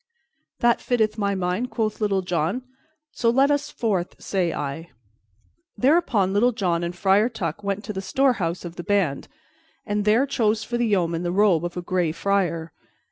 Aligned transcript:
"That 0.61 0.81
fitteth 0.81 1.19
my 1.19 1.35
mind," 1.35 1.69
quoth 1.69 2.01
Little 2.01 2.23
John, 2.23 2.63
"so 3.11 3.29
let 3.29 3.51
us 3.51 3.69
forth, 3.69 4.15
say 4.19 4.51
I." 4.51 4.89
Thereupon 5.77 6.33
Little 6.33 6.53
John 6.53 6.83
and 6.83 6.95
Friar 6.95 7.29
Tuck 7.29 7.63
went 7.63 7.83
to 7.83 7.93
the 7.93 8.01
storehouse 8.01 8.65
of 8.65 8.77
the 8.77 8.83
band, 8.83 9.27
and 9.85 10.03
there 10.03 10.25
chose 10.25 10.63
for 10.63 10.79
the 10.79 10.87
yeoman 10.87 11.21
the 11.21 11.31
robe 11.31 11.63
of 11.63 11.77
a 11.77 11.83
Gray 11.83 12.11
Friar. 12.11 12.73